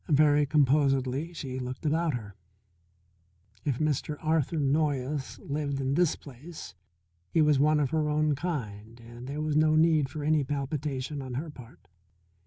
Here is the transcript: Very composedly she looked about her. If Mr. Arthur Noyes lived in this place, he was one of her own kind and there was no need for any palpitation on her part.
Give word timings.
Very 0.09 0.47
composedly 0.47 1.31
she 1.31 1.59
looked 1.59 1.85
about 1.85 2.15
her. 2.15 2.33
If 3.63 3.77
Mr. 3.77 4.17
Arthur 4.19 4.57
Noyes 4.57 5.37
lived 5.37 5.79
in 5.79 5.93
this 5.93 6.15
place, 6.15 6.73
he 7.29 7.39
was 7.43 7.59
one 7.59 7.79
of 7.79 7.91
her 7.91 8.09
own 8.09 8.33
kind 8.33 8.99
and 8.99 9.27
there 9.27 9.41
was 9.41 9.55
no 9.55 9.75
need 9.75 10.09
for 10.09 10.23
any 10.23 10.43
palpitation 10.43 11.21
on 11.21 11.35
her 11.35 11.51
part. 11.51 11.87